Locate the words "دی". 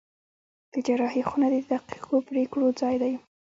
3.01-3.13